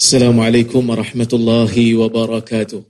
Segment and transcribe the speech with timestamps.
[0.00, 2.82] السلام عليكم ورحمة الله وبركاته.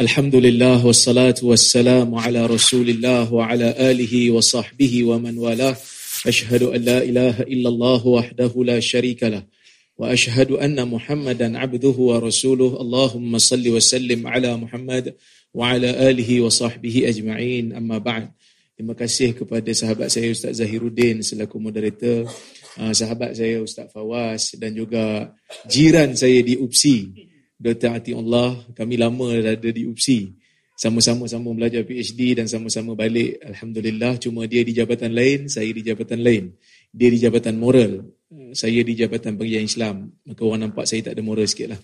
[0.00, 5.76] الحمد لله والصلاة والسلام على رسول الله وعلى آله وصحبه ومن والاه.
[6.26, 9.46] أشهد أن لا إله إلا الله وحده لا شريك له.
[9.98, 12.70] وأشهد أن محمدا عبده ورسوله.
[12.80, 15.14] اللهم صل وسلم على محمد
[15.54, 17.70] وعلى آله وصحبه أجمعين.
[17.70, 18.34] أما بعد
[18.74, 22.26] Terima kasih kepada sahabat saya Ustaz Zahiruddin selaku moderator,
[22.74, 25.30] sahabat saya Ustaz Fawaz dan juga
[25.70, 26.98] jiran saya di UPSI,
[27.54, 28.02] Dr.
[28.18, 28.58] Allah.
[28.74, 30.34] Kami lama ada di UPSI.
[30.74, 34.18] Sama-sama sama belajar PhD dan sama-sama balik Alhamdulillah.
[34.18, 36.50] Cuma dia di jabatan lain, saya di jabatan lain.
[36.90, 38.10] Dia di jabatan moral,
[38.58, 40.10] saya di jabatan pengajian Islam.
[40.26, 41.80] Maka orang nampak saya tak ada moral sikit lah.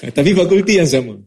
[0.16, 1.20] Tapi fakulti yang sama.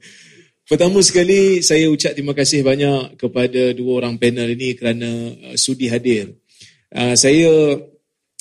[0.70, 5.90] Pertama sekali saya ucap terima kasih banyak kepada dua orang panel ini kerana uh, sudi
[5.90, 6.38] hadir.
[6.90, 7.78] Uh, saya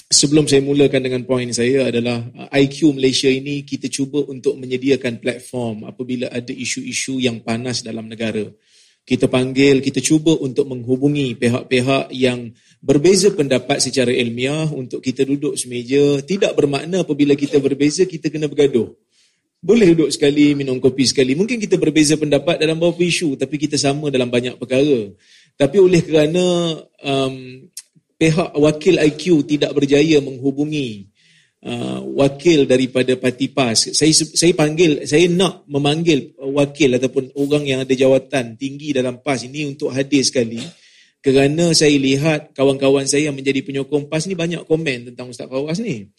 [0.09, 5.21] sebelum saya mulakan dengan poin saya adalah uh, IQ Malaysia ini kita cuba untuk menyediakan
[5.21, 8.49] platform apabila ada isu-isu yang panas dalam negara.
[9.09, 12.52] Kita panggil, kita cuba untuk menghubungi pihak-pihak yang
[12.85, 16.21] berbeza pendapat secara ilmiah untuk kita duduk semeja.
[16.21, 18.93] Tidak bermakna apabila kita berbeza kita kena bergaduh.
[19.65, 21.33] Boleh duduk sekali, minum kopi sekali.
[21.33, 25.09] Mungkin kita berbeza pendapat dalam beberapa isu, tapi kita sama dalam banyak perkara.
[25.57, 26.45] Tapi oleh kerana
[27.01, 27.65] um,
[28.19, 31.07] pihak wakil IQ tidak berjaya menghubungi
[31.63, 37.80] uh, wakil daripada parti PAS, saya, saya panggil, saya nak memanggil wakil ataupun orang yang
[37.87, 40.61] ada jawatan tinggi dalam PAS ini untuk hadir sekali.
[41.19, 45.83] Kerana saya lihat kawan-kawan saya yang menjadi penyokong PAS ni banyak komen tentang Ustaz Fawaz
[45.83, 46.11] ni.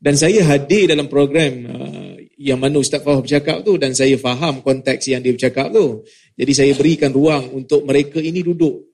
[0.00, 4.64] Dan saya hadir dalam program uh, yang mana Ustaz Faham bercakap tu dan saya faham
[4.64, 6.08] konteks yang dia bercakap tu.
[6.40, 8.89] Jadi saya berikan ruang untuk mereka ini duduk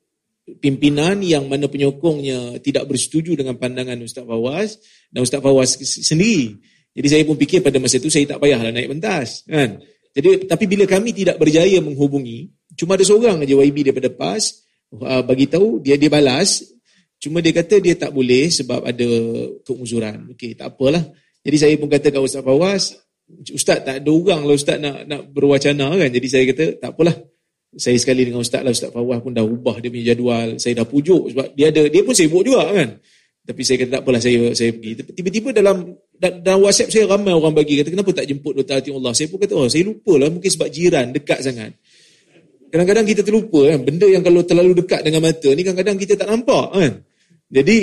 [0.63, 4.79] pimpinan yang mana penyokongnya tidak bersetuju dengan pandangan Ustaz Fawaz
[5.11, 6.57] dan Ustaz Fawaz sendiri.
[6.97, 9.45] Jadi saya pun fikir pada masa itu saya tak payahlah naik pentas.
[9.45, 9.83] Kan?
[10.17, 14.65] Jadi tapi bila kami tidak berjaya menghubungi, cuma ada seorang aja YB daripada PAS
[14.97, 16.65] uh, bagi tahu dia dia balas
[17.17, 19.09] Cuma dia kata dia tak boleh sebab ada
[19.65, 20.37] keuzuran.
[20.37, 21.01] Okey, tak apalah.
[21.41, 22.93] Jadi saya pun kata kat Ustaz Fawaz,
[23.51, 26.11] Ustaz tak ada orang lah Ustaz nak, nak berwacana kan.
[26.13, 27.17] Jadi saya kata tak apalah.
[27.77, 30.57] Saya sekali dengan Ustaz lah, Ustaz Fawaz pun dah ubah dia punya jadual.
[30.57, 32.97] Saya dah pujuk sebab dia ada dia pun sibuk juga kan.
[33.47, 35.07] Tapi saya kata tak apalah saya saya pergi.
[35.13, 38.81] Tiba-tiba dalam dalam WhatsApp saya ramai orang bagi kata kenapa tak jemput Dr.
[38.97, 39.13] Allah.
[39.13, 41.77] Saya pun kata oh saya lupa lah mungkin sebab jiran dekat sangat.
[42.67, 46.29] Kadang-kadang kita terlupa kan, benda yang kalau terlalu dekat dengan mata ni kadang-kadang kita tak
[46.33, 46.93] nampak kan.
[47.47, 47.79] Jadi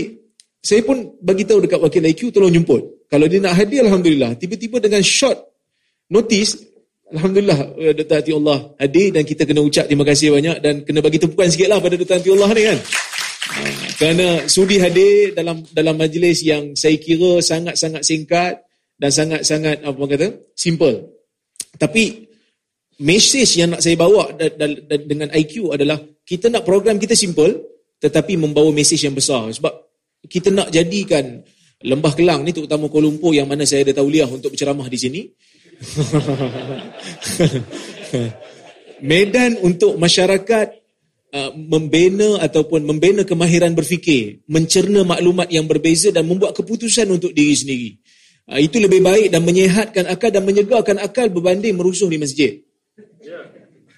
[0.59, 3.07] saya pun bagi tahu dekat wakil IQ tolong jemput.
[3.07, 4.35] Kalau dia nak hadir alhamdulillah.
[4.35, 5.37] Tiba-tiba dengan short
[6.11, 6.72] notice
[7.11, 8.17] alhamdulillah eh, Dr.
[8.23, 11.95] Atiullah hadir dan kita kena ucap terima kasih banyak dan kena bagi tepukan sikitlah pada
[11.99, 12.17] Dr.
[12.23, 12.79] Atiullah ni kan.
[13.43, 13.61] Ha,
[13.99, 18.63] kerana sudi hadir dalam dalam majlis yang saya kira sangat-sangat singkat
[18.95, 21.11] dan sangat-sangat apa kata simple.
[21.75, 22.23] Tapi
[23.01, 24.31] message yang nak saya bawa
[24.87, 29.73] dengan IQ adalah kita nak program kita simple tetapi membawa mesej yang besar sebab
[30.27, 31.41] kita nak jadikan
[31.83, 35.21] Lembah Kelang ni terutama Kuala Lumpur yang mana saya ada tauliah untuk berceramah di sini
[39.09, 40.67] medan untuk masyarakat
[41.35, 47.55] uh, membina ataupun membina kemahiran berfikir mencerna maklumat yang berbeza dan membuat keputusan untuk diri
[47.55, 47.89] sendiri
[48.47, 52.63] uh, itu lebih baik dan menyehatkan akal dan menyegarkan akal berbanding merusuh di masjid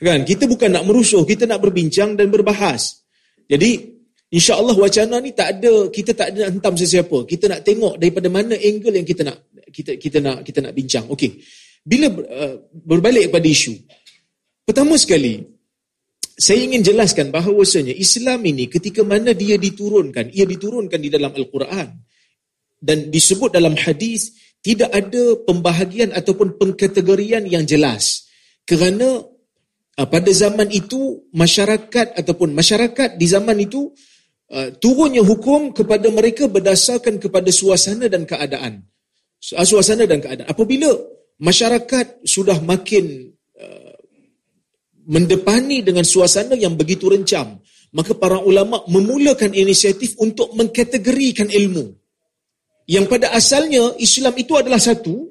[0.01, 3.05] kan kita bukan nak merusuh kita nak berbincang dan berbahas
[3.45, 3.93] jadi
[4.35, 7.23] InsyaAllah wacana ni tak ada, kita tak ada nak hentam sesiapa.
[7.23, 9.37] Kita nak tengok daripada mana angle yang kita nak
[9.69, 11.05] kita kita nak kita nak bincang.
[11.07, 11.39] Okey.
[11.85, 13.77] Bila uh, berbalik kepada isu.
[14.65, 15.37] Pertama sekali,
[16.33, 21.93] saya ingin jelaskan bahawasanya Islam ini ketika mana dia diturunkan, ia diturunkan di dalam Al-Quran
[22.81, 24.33] dan disebut dalam hadis
[24.65, 28.25] tidak ada pembahagian ataupun pengkategorian yang jelas.
[28.65, 29.21] Kerana
[30.01, 33.93] uh, pada zaman itu masyarakat ataupun masyarakat di zaman itu
[34.45, 38.85] Uh, turunnya hukum kepada mereka berdasarkan kepada suasana dan keadaan.
[39.41, 40.45] Suasana dan keadaan.
[40.45, 40.85] Apabila
[41.39, 43.95] masyarakat sudah makin uh,
[45.07, 47.59] mendepani dengan suasana yang begitu rencam,
[47.95, 51.95] maka para ulama memulakan inisiatif untuk mengkategorikan ilmu.
[52.85, 55.25] Yang pada asalnya Islam itu adalah satu,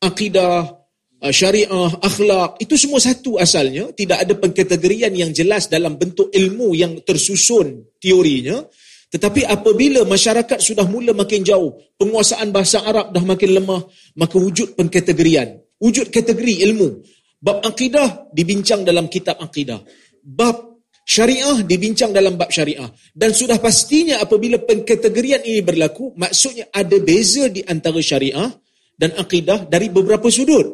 [0.00, 0.78] akidah,
[1.18, 1.66] Ah, syariah,
[1.98, 3.90] akhlak, itu semua satu asalnya.
[3.90, 8.62] Tidak ada pengkategorian yang jelas dalam bentuk ilmu yang tersusun teorinya.
[9.08, 13.82] Tetapi apabila masyarakat sudah mula makin jauh, penguasaan bahasa Arab dah makin lemah,
[14.20, 15.56] maka wujud pengkategorian.
[15.80, 17.00] Wujud kategori ilmu.
[17.40, 19.80] Bab akidah dibincang dalam kitab akidah.
[20.20, 20.68] Bab
[21.08, 22.84] Syariah dibincang dalam bab syariah.
[23.16, 28.52] Dan sudah pastinya apabila pengkategorian ini berlaku, maksudnya ada beza di antara syariah
[28.92, 30.68] dan akidah dari beberapa sudut.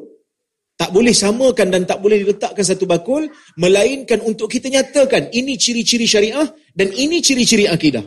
[0.74, 6.02] Tak boleh samakan dan tak boleh diletakkan satu bakul, melainkan untuk kita nyatakan ini ciri-ciri
[6.02, 8.02] syariah dan ini ciri-ciri akidah.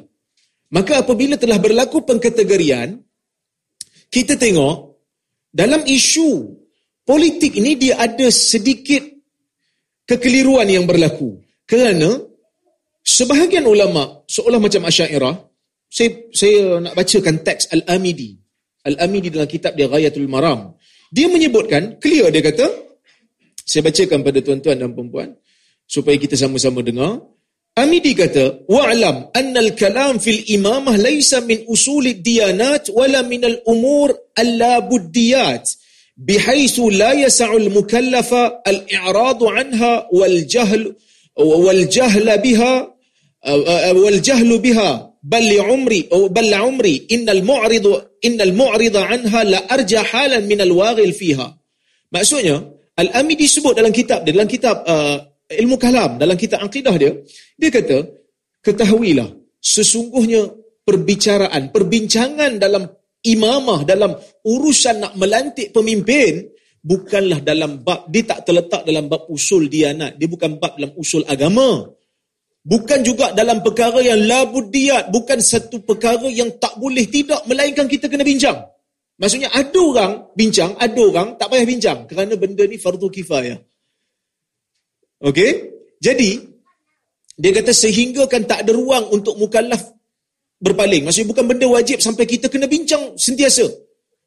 [0.67, 2.99] Maka apabila telah berlaku pengkategorian,
[4.11, 4.99] kita tengok
[5.47, 6.51] dalam isu
[7.07, 9.03] politik ini dia ada sedikit
[10.03, 11.39] kekeliruan yang berlaku.
[11.67, 12.19] Kerana
[13.03, 15.35] sebahagian ulama seolah macam Asy'ariyah,
[15.87, 18.35] saya saya nak bacakan teks Al-Amidi.
[18.87, 20.75] Al-Amidi dalam kitab dia Ghayatul Maram.
[21.11, 22.67] Dia menyebutkan, clear dia kata,
[23.63, 25.31] saya bacakan pada tuan-tuan dan perempuan,
[25.87, 27.23] supaya kita sama-sama dengar.
[27.77, 35.69] حميدي kata, واعلم أن الكلام في الإمامة ليس من أصول الديانات ولا من الأمور اللابديات
[36.17, 38.33] بحيث لا يسع المكلف
[38.67, 40.95] الإعراض عنها والجهل
[41.37, 42.97] والجهل بها
[43.93, 51.13] والجهل بها بل لعمري بل لعمري إن المعرض إن المعرض عنها لأرجى حالا من الواغل
[51.13, 51.57] فيها.
[52.07, 52.63] Maksudnya
[52.97, 57.11] Al-Amidi sebut dalam kitab dalam kitab uh, ilmu kalam dalam kitab akidah dia
[57.55, 58.03] dia kata
[58.63, 59.27] ketahuilah
[59.63, 60.47] sesungguhnya
[60.83, 62.87] perbicaraan perbincangan dalam
[63.23, 66.47] imamah dalam urusan nak melantik pemimpin
[66.83, 71.23] bukanlah dalam bab dia tak terletak dalam bab usul dianat dia bukan bab dalam usul
[71.27, 71.97] agama
[72.67, 75.07] Bukan juga dalam perkara yang labudiyat.
[75.07, 77.47] Bukan satu perkara yang tak boleh tidak.
[77.47, 78.59] Melainkan kita kena bincang.
[79.15, 82.03] Maksudnya ada orang bincang, ada orang tak payah bincang.
[82.11, 83.55] Kerana benda ni fardu kifayah.
[85.23, 85.51] Okey?
[85.97, 86.37] Jadi,
[87.37, 89.81] dia kata sehingga kan tak ada ruang untuk mukallaf
[90.57, 91.05] berpaling.
[91.05, 93.65] Maksudnya bukan benda wajib sampai kita kena bincang sentiasa.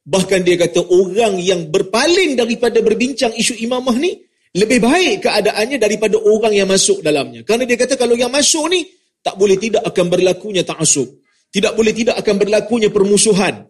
[0.07, 4.19] Bahkan dia kata orang yang berpaling daripada berbincang isu imamah ni,
[4.59, 7.47] lebih baik keadaannya daripada orang yang masuk dalamnya.
[7.47, 8.83] Kerana dia kata kalau yang masuk ni,
[9.23, 11.07] tak boleh tidak akan berlakunya ta'asub.
[11.51, 13.67] Tidak boleh tidak akan berlakunya permusuhan.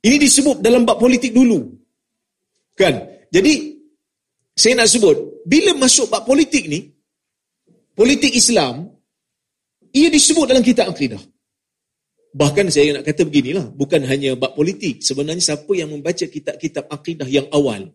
[0.00, 1.68] Ini disebut dalam bab politik dulu.
[2.76, 3.00] Kan?
[3.28, 3.79] Jadi,
[4.60, 5.16] saya nak sebut,
[5.48, 6.92] bila masuk bab politik ni,
[7.96, 8.92] politik Islam,
[9.96, 11.20] ia disebut dalam kitab akidah.
[12.36, 15.00] Bahkan saya nak kata beginilah, bukan hanya bab politik.
[15.00, 17.88] Sebenarnya siapa yang membaca kitab-kitab akidah yang awal,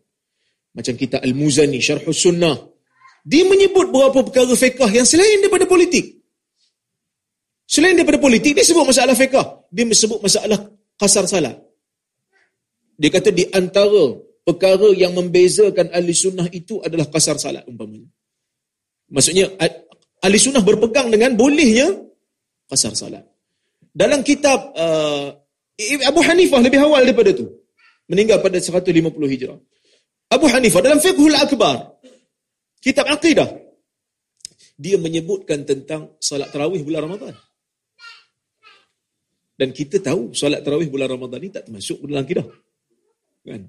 [0.73, 2.57] macam kita Al-Muzani, Syarh Sunnah.
[3.21, 6.17] Dia menyebut beberapa perkara fiqah yang selain daripada politik.
[7.69, 9.69] Selain daripada politik, dia sebut masalah fiqah.
[9.69, 10.59] Dia sebut masalah
[10.97, 11.61] kasar salat.
[12.97, 18.07] Dia kata di antara perkara yang membezakan ahli sunnah itu adalah kasar salat umpamanya.
[19.09, 19.49] Maksudnya,
[20.21, 21.89] ahli sunnah berpegang dengan bolehnya
[22.69, 23.25] kasar salat.
[23.89, 25.33] Dalam kitab uh,
[26.05, 27.49] Abu Hanifah lebih awal daripada tu.
[28.05, 28.85] Meninggal pada 150
[29.33, 29.57] hijrah.
[30.29, 31.97] Abu Hanifah dalam Fiqhul Akbar,
[32.81, 33.49] kitab akidah,
[34.77, 37.33] dia menyebutkan tentang solat tarawih bulan Ramadan.
[39.55, 42.45] Dan kita tahu solat tarawih bulan Ramadan ni tak termasuk dalam akidah.
[43.45, 43.61] Kan?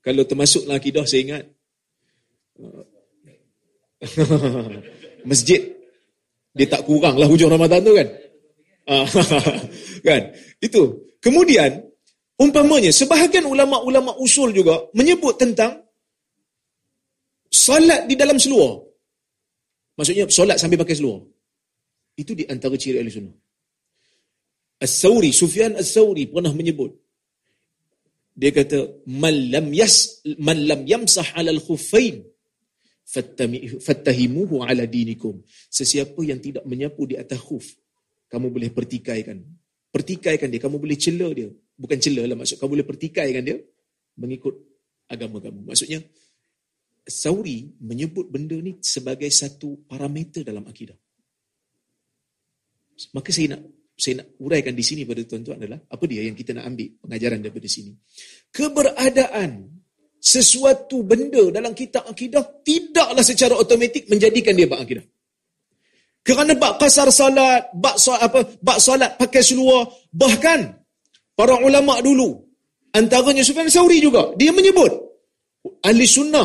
[0.00, 1.44] Kalau termasuk dalam akidah, saya ingat
[5.30, 5.60] masjid
[6.56, 8.08] dia tak kurang lah hujung Ramadan tu kan.
[10.08, 10.22] kan?
[10.58, 11.04] Itu.
[11.20, 11.90] Kemudian
[12.40, 15.84] Umpamanya, sebahagian ulama-ulama usul juga menyebut tentang
[17.52, 18.80] solat di dalam seluar.
[20.00, 21.20] Maksudnya, solat sambil pakai seluar.
[22.16, 23.36] Itu di antara ciri ahli sunnah.
[24.80, 26.96] As-Sawri, Sufyan As-Sawri pernah menyebut.
[28.40, 32.24] Dia kata, Man lam, yas, man lam yamsah alal khuffain,
[33.84, 35.44] fattahimuhu ala dinikum.
[35.68, 37.66] Sesiapa yang tidak menyapu di atas khuf,
[38.32, 39.44] kamu boleh pertikaikan.
[39.92, 43.56] Pertikaikan dia, kamu boleh cela dia bukan celah lah maksud kau boleh pertikaikan dia
[44.20, 44.52] mengikut
[45.08, 45.64] agama kamu.
[45.64, 46.04] Maksudnya
[47.08, 50.94] Sauri menyebut benda ni sebagai satu parameter dalam akidah.
[53.16, 53.64] Maka saya nak
[54.00, 57.38] saya nak uraikan di sini pada tuan-tuan adalah apa dia yang kita nak ambil pengajaran
[57.44, 57.92] daripada sini.
[58.48, 59.50] Keberadaan
[60.16, 65.04] sesuatu benda dalam kitab akidah tidaklah secara automatik menjadikan dia bab akidah.
[66.20, 70.80] Kerana bab kasar salat, bab solat apa, bab solat pakai seluar, bahkan
[71.36, 72.36] para ulama dulu
[72.92, 74.92] antaranya Sufyan Sauri juga dia menyebut
[75.80, 76.44] ahli sunnah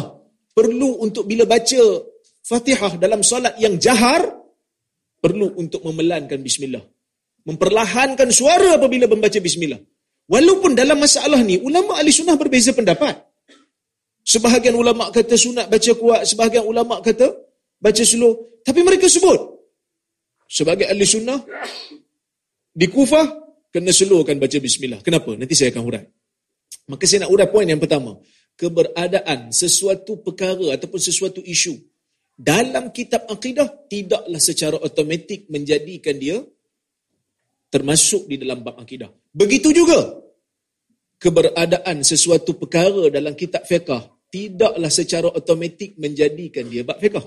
[0.56, 1.84] perlu untuk bila baca
[2.46, 4.24] Fatihah dalam solat yang jahar
[5.20, 6.95] perlu untuk memelankan bismillah
[7.46, 9.80] memperlahankan suara apabila membaca bismillah
[10.28, 13.16] walaupun dalam masalah ni ulama ahli sunnah berbeza pendapat
[14.25, 17.30] sebahagian ulama kata sunat baca kuat sebahagian ulama kata
[17.78, 19.40] baca slow tapi mereka sebut
[20.50, 21.40] sebagai ahli sunnah
[22.75, 25.04] di Kufah kena slowkan baca bismillah.
[25.04, 25.36] Kenapa?
[25.36, 26.06] Nanti saya akan hurai.
[26.88, 28.16] Maka saya nak urai poin yang pertama.
[28.56, 31.75] Keberadaan sesuatu perkara ataupun sesuatu isu
[32.40, 36.40] dalam kitab akidah tidaklah secara automatik menjadikan dia
[37.75, 39.12] termasuk di dalam bab akidah.
[39.36, 40.00] Begitu juga
[41.20, 43.91] keberadaan sesuatu perkara dalam kitab fiqh
[44.32, 47.20] tidaklah secara automatik menjadikan dia bab fiqh.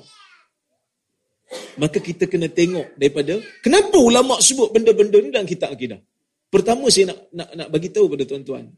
[1.80, 6.00] Maka kita kena tengok daripada kenapa ulama sebut benda-benda ni dalam kitab akidah.
[6.48, 8.72] Pertama saya nak nak nak bagi tahu pada tuan-tuan.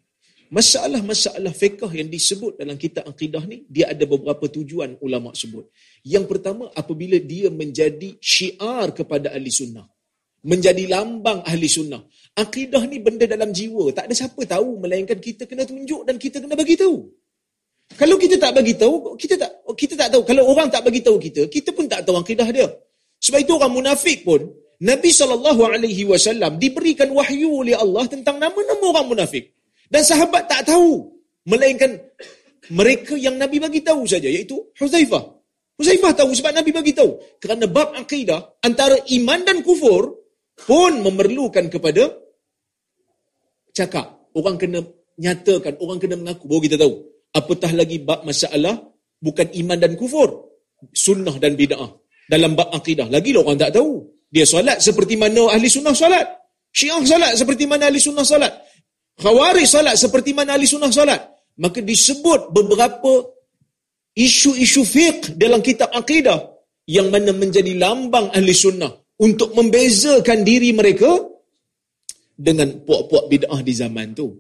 [0.51, 5.71] Masalah-masalah fiqh yang disebut dalam kitab akidah ni dia ada beberapa tujuan ulama sebut.
[6.03, 9.87] Yang pertama apabila dia menjadi syiar kepada ahli sunnah.
[10.41, 12.01] Menjadi lambang ahli sunnah.
[12.37, 13.93] Akidah ni benda dalam jiwa.
[13.93, 17.05] Tak ada siapa tahu melainkan kita kena tunjuk dan kita kena bagi tahu.
[17.99, 20.23] Kalau kita tak bagi tahu, kita tak kita tak tahu.
[20.23, 22.71] Kalau orang tak bagi tahu kita, kita pun tak tahu akidah dia.
[23.21, 24.41] Sebab itu orang munafik pun
[24.81, 29.53] Nabi SAW diberikan wahyu oleh Allah tentang nama-nama orang munafik.
[29.91, 31.19] Dan sahabat tak tahu.
[31.45, 31.97] Melainkan
[32.71, 35.25] mereka yang Nabi bagi tahu saja, iaitu Huzaifah.
[35.81, 37.17] Huzaifah tahu sebab Nabi bagi tahu.
[37.41, 40.20] Kerana bab akidah antara iman dan kufur
[40.67, 42.11] pun memerlukan kepada
[43.73, 44.31] cakap.
[44.31, 44.83] Orang kena
[45.19, 46.47] nyatakan, orang kena mengaku.
[46.47, 46.95] Baru kita tahu.
[47.31, 48.79] Apatah lagi bab masalah
[49.19, 50.51] bukan iman dan kufur.
[50.95, 51.91] Sunnah dan bid'ah.
[52.31, 53.11] Dalam bab akidah.
[53.11, 54.07] Lagi lah orang tak tahu.
[54.31, 56.23] Dia solat seperti mana ahli sunnah solat.
[56.71, 58.55] Syiah solat seperti mana ahli sunnah solat.
[59.19, 61.19] Khawarij solat seperti mana ahli sunnah solat.
[61.59, 63.27] Maka disebut beberapa
[64.15, 66.39] isu-isu fiqh dalam kitab akidah
[66.87, 71.21] yang mana menjadi lambang ahli sunnah untuk membezakan diri mereka
[72.41, 74.33] dengan puak-puak bid'ah di zaman tu.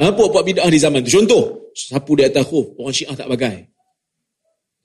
[0.00, 1.12] Ha, puak-puak bid'ah di zaman tu.
[1.12, 3.68] Contoh, sapu di atas khuf, orang syiah tak pakai.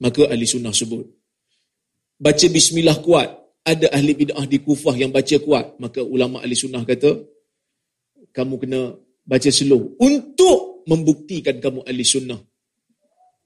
[0.04, 1.08] Maka ahli sunnah sebut,
[2.20, 3.28] baca bismillah kuat.
[3.62, 5.78] Ada ahli bid'ah di Kufah yang baca kuat.
[5.78, 7.14] Maka ulama ahli sunnah kata,
[8.34, 9.94] kamu kena baca slow.
[10.02, 12.42] Untuk membuktikan kamu ahli sunnah.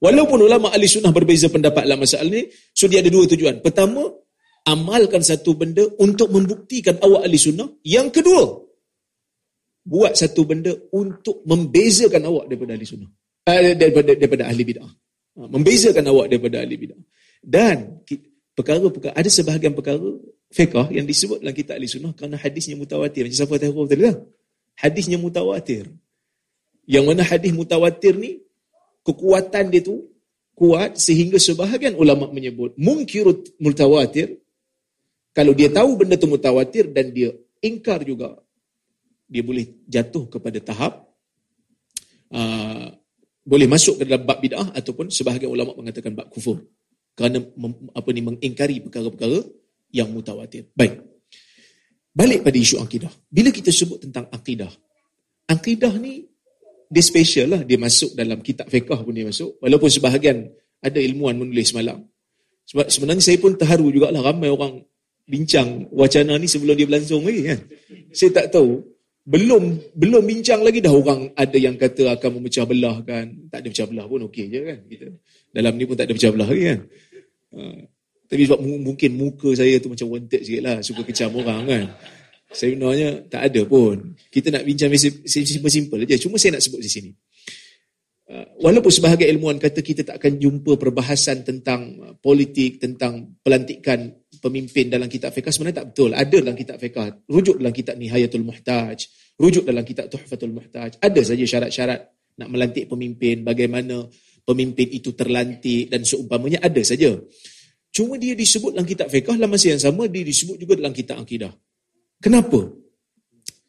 [0.01, 3.61] Walaupun ulama ahli sunnah berbeza pendapat dalam masalah ini, so dia ada dua tujuan.
[3.61, 4.09] Pertama,
[4.67, 7.71] amalkan satu benda untuk membuktikan awak ahli sunnah.
[7.87, 8.43] Yang kedua,
[9.87, 13.09] buat satu benda untuk membezakan awak daripada ahli sunnah.
[13.47, 14.91] Uh, daripada, daripada ahli bid'ah.
[15.39, 16.99] Ha, membezakan awak daripada ahli bid'ah.
[17.39, 18.03] Dan
[18.57, 20.03] perkara-perkara ada sebahagian perkara
[20.51, 24.15] fiqh yang disebut dalam kitab ahli sunnah kerana hadisnya mutawatir macam siapa tahu tadi lah
[24.79, 25.85] hadisnya mutawatir
[26.87, 28.41] yang mana hadis mutawatir ni
[29.03, 30.07] kekuatan dia tu
[30.57, 34.39] kuat sehingga sebahagian ulama menyebut mungkirut mutawatir
[35.37, 37.29] kalau dia tahu benda tu mutawatir dan dia
[37.61, 38.41] ingkar juga
[39.29, 41.05] dia boleh jatuh kepada tahap
[42.33, 42.89] uh,
[43.45, 46.65] boleh masuk ke dalam bab bid'ah ataupun sebahagian ulama mengatakan bab kufur
[47.17, 47.41] kerana
[47.93, 49.41] apa ni mengingkari perkara-perkara
[49.89, 50.69] yang mutawatir.
[50.77, 51.01] Baik.
[52.13, 53.09] Balik pada isu akidah.
[53.25, 54.69] Bila kita sebut tentang akidah,
[55.49, 56.29] akidah ni
[56.89, 57.61] dia special lah.
[57.65, 59.57] Dia masuk dalam kitab fiqah pun dia masuk.
[59.61, 60.45] Walaupun sebahagian
[60.81, 62.05] ada ilmuwan menulis semalam.
[62.69, 64.83] Sebab sebenarnya saya pun terharu jugalah ramai orang
[65.27, 67.59] bincang wacana ni sebelum dia berlangsung lagi kan.
[68.15, 68.79] Saya tak tahu.
[69.27, 73.27] Belum belum bincang lagi dah orang ada yang kata akan memecah belah kan.
[73.51, 74.79] Tak ada pecah belah pun okey je kan.
[74.87, 75.05] Kita.
[75.51, 76.79] Dalam ni pun tak ada pecah belah lagi kan.
[77.59, 77.61] Ha.
[78.27, 80.79] Tapi sebab mungkin muka saya tu macam wanted sikit lah.
[80.79, 81.85] Suka kecam orang kan.
[82.55, 84.15] Sebenarnya tak ada pun.
[84.31, 84.95] Kita nak bincang
[85.27, 86.15] simple-simple je.
[86.23, 87.11] Cuma saya nak sebut di sini.
[88.27, 88.59] Ha.
[88.63, 94.11] Walaupun sebahagian ilmuwan kata kita tak akan jumpa perbahasan tentang uh, politik, tentang pelantikan
[94.47, 96.15] pemimpin dalam kitab fiqah, sebenarnya tak betul.
[96.15, 97.27] Ada dalam kitab fiqah.
[97.27, 98.97] Rujuk dalam kitab Nihayatul Muhtaj.
[99.35, 101.03] Rujuk dalam kitab Tuhfatul Muhtaj.
[101.03, 101.99] Ada saja syarat-syarat
[102.39, 104.07] nak melantik pemimpin, bagaimana
[104.47, 107.11] pemimpin itu terlantik dan seumpamanya ada saja.
[107.91, 111.19] Cuma dia disebut dalam kitab fiqh dalam masa yang sama dia disebut juga dalam kitab
[111.19, 111.51] akidah.
[112.21, 112.71] Kenapa?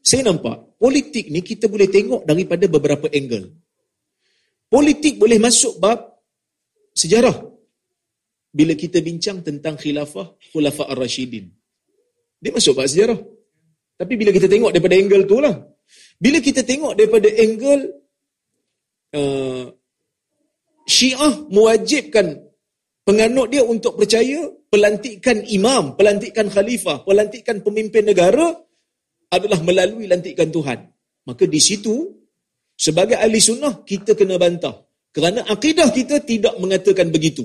[0.05, 3.57] Saya nampak politik ni kita boleh tengok daripada beberapa angle.
[4.69, 6.23] Politik boleh masuk bab
[6.93, 7.58] sejarah.
[8.59, 11.47] Bila kita bincang tentang khilafah khulafah ar-rasyidin.
[12.43, 13.19] Dia masuk bab sejarah.
[13.99, 15.55] Tapi bila kita tengok daripada angle tu lah.
[16.19, 17.83] Bila kita tengok daripada angle
[19.15, 19.65] uh,
[20.89, 22.27] Syiah mewajibkan
[23.07, 28.57] penganut dia untuk percaya pelantikan imam, pelantikan khalifah, pelantikan pemimpin negara
[29.29, 30.89] adalah melalui lantikan Tuhan.
[31.29, 32.09] Maka di situ,
[32.73, 34.81] sebagai ahli sunnah, kita kena bantah.
[35.13, 37.45] Kerana akidah kita tidak mengatakan begitu.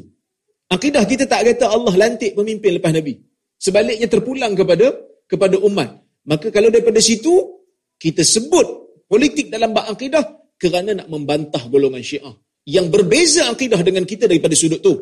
[0.74, 3.14] Akidah kita tak kata Allah lantik pemimpin lepas Nabi.
[3.62, 4.90] Sebaliknya terpulang kepada
[5.30, 6.02] kepada umat.
[6.26, 7.62] Maka kalau daripada situ,
[8.02, 8.66] kita sebut
[9.06, 10.24] politik dalam bak akidah
[10.58, 12.34] kerana nak membantah golongan syiah
[12.66, 14.94] yang berbeza akidah dengan kita daripada sudut tu.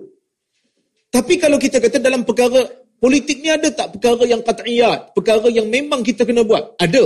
[1.12, 5.68] Tapi kalau kita kata dalam perkara politik ni ada tak perkara yang qat'iyat, perkara yang
[5.72, 6.75] memang kita kena buat?
[6.82, 7.04] Ada.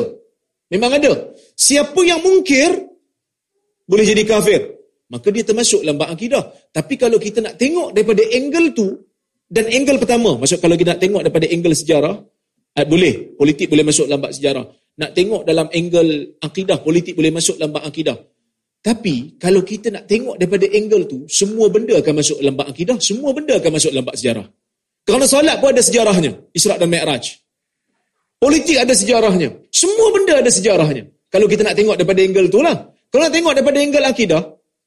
[0.71, 1.11] Memang ada.
[1.53, 2.69] Siapa yang mungkir
[3.85, 4.74] boleh jadi kafir.
[5.11, 6.41] Maka dia termasuk dalam bab akidah.
[6.73, 8.87] Tapi kalau kita nak tengok daripada angle tu,
[9.45, 12.15] dan angle pertama, maksud kalau kita nak tengok daripada angle sejarah,
[12.75, 14.65] eh, boleh, politik boleh masuk dalam bab sejarah.
[14.95, 18.17] Nak tengok dalam angle akidah, politik boleh masuk dalam bab akidah.
[18.85, 22.97] Tapi kalau kita nak tengok daripada angle tu, semua benda akan masuk dalam bab akidah,
[23.01, 24.45] semua benda akan masuk dalam bab sejarah.
[25.05, 27.45] Kerana solat pun ada sejarahnya, Isra' dan Mi'raj.
[28.41, 29.49] Politik ada sejarahnya.
[29.69, 31.09] Semua benda ada sejarahnya.
[31.29, 32.75] Kalau kita nak tengok daripada angle tu lah.
[33.09, 34.41] Kalau nak tengok daripada angle akidah,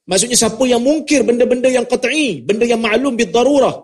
[0.08, 3.76] maksudnya siapa yang mungkir benda-benda yang qat'i, benda yang ma'lum bid darurah,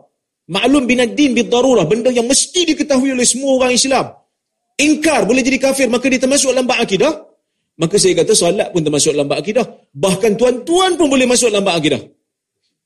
[0.49, 4.09] ma'lum bin ad-din bid darurah, benda yang mesti diketahui oleh semua orang Islam.
[4.81, 7.13] Ingkar boleh jadi kafir, maka dia termasuk dalam bab akidah.
[7.75, 9.63] Maka saya kata solat pun termasuk dalam bab akidah.
[9.95, 12.03] Bahkan tuan-tuan pun boleh masuk dalam bab akidah.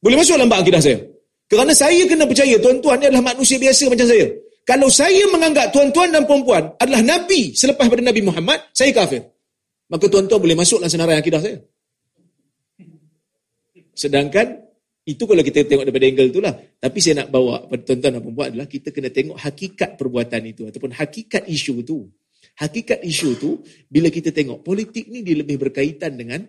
[0.03, 1.01] Boleh masuk dalam bab akidah saya.
[1.49, 4.27] Kerana saya kena percaya tuan-tuan ni adalah manusia biasa macam saya.
[4.69, 9.25] Kalau saya menganggap tuan-tuan dan perempuan adalah Nabi selepas pada Nabi Muhammad, saya kafir
[9.89, 11.57] maka tuan-tuan boleh masuk dalam senarai akidah saya.
[13.99, 14.69] Sedangkan
[15.09, 16.55] itu kalau kita tengok daripada angle itulah.
[16.79, 20.63] Tapi saya nak bawa pada tuan-tuan dan perempuan adalah kita kena tengok hakikat perbuatan itu
[20.71, 22.07] ataupun hakikat isu itu.
[22.63, 23.51] Hakikat isu itu
[23.91, 26.45] bila kita tengok politik ni dia lebih berkaitan dengan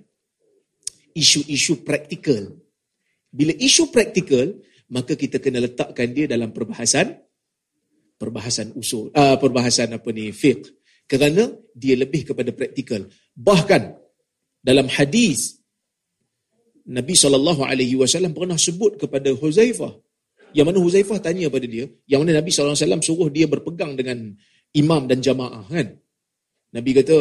[1.15, 2.51] isu-isu praktikal.
[3.31, 4.53] Bila isu praktikal
[4.91, 7.15] maka kita kena letakkan dia dalam perbahasan
[8.19, 10.67] perbahasan usul uh, perbahasan apa ni fiqh
[11.07, 13.07] kerana dia lebih kepada praktikal.
[13.33, 13.81] Bahkan
[14.59, 15.58] dalam hadis
[16.87, 19.93] Nabi sallallahu alaihi wasallam pernah sebut kepada Huzaifah
[20.53, 23.93] yang mana Huzaifah tanya pada dia, yang mana Nabi sallallahu alaihi wasallam suruh dia berpegang
[23.93, 24.33] dengan
[24.73, 25.93] imam dan jamaah kan.
[26.73, 27.15] Nabi kata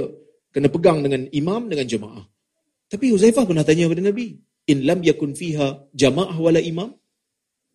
[0.52, 2.24] kena pegang dengan imam dengan jamaah.
[2.88, 4.32] Tapi Huzaifah pernah tanya kepada Nabi,
[4.68, 6.88] in lam yakun fiha jamaah wala imam?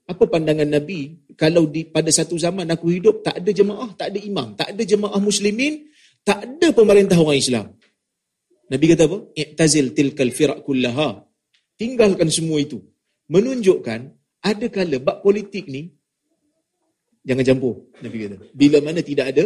[0.03, 4.19] Apa pandangan Nabi kalau di pada satu zaman aku hidup tak ada jemaah, tak ada
[4.19, 5.85] imam, tak ada jemaah muslimin,
[6.25, 7.65] tak ada pemerintah orang Islam.
[8.67, 9.17] Nabi kata apa?
[9.37, 11.23] I'tazil tilkal firaq kullaha.
[11.79, 12.81] Tinggalkan semua itu.
[13.29, 13.99] Menunjukkan
[14.43, 15.89] ada kala bab politik ni
[17.23, 17.89] jangan campur.
[18.03, 18.37] Nabi kata.
[18.51, 19.45] Bila mana tidak ada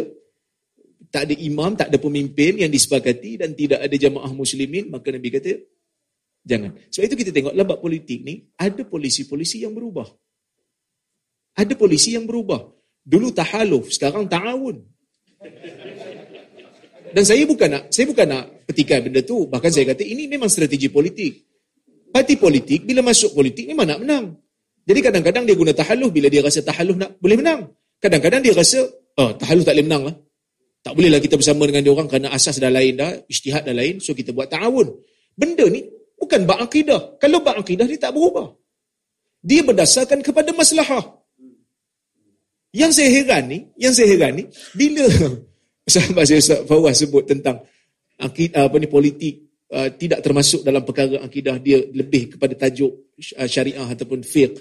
[1.08, 5.28] tak ada imam, tak ada pemimpin yang disepakati dan tidak ada jamaah muslimin, maka Nabi
[5.32, 5.56] kata
[6.44, 6.76] jangan.
[6.92, 10.04] Sebab itu kita tengok bab politik ni ada polisi-polisi yang berubah.
[11.56, 12.60] Ada polisi yang berubah.
[13.08, 14.84] Dulu tahaluf, sekarang ta'awun.
[17.08, 19.48] Dan saya bukan nak saya bukan nak petikai benda tu.
[19.48, 21.47] Bahkan saya kata ini memang strategi politik.
[22.08, 24.26] Parti politik bila masuk politik memang nak menang.
[24.88, 27.68] Jadi kadang-kadang dia guna tahalluh bila dia rasa tahalluh nak boleh menang.
[28.00, 28.80] Kadang-kadang dia rasa
[29.20, 30.16] oh, tahalluh tak boleh menang lah.
[30.80, 33.98] Tak bolehlah kita bersama dengan dia orang kerana asas dah lain dah, ijtihad dah lain,
[34.00, 34.88] so kita buat ta'awun.
[35.36, 35.84] Benda ni
[36.16, 37.18] bukan bak akidah.
[37.20, 38.48] Kalau bak akidah dia tak berubah.
[39.42, 41.18] Dia berdasarkan kepada maslahah.
[42.72, 44.44] Yang saya heran ni, yang saya heran ni,
[44.76, 45.04] bila
[45.92, 47.64] sahabat saya Ustaz Fawaz sebut tentang
[48.20, 52.92] akidah apa ni politik uh, tidak termasuk dalam perkara akidah dia lebih kepada tajuk
[53.36, 54.60] uh, syariah ataupun fiqh.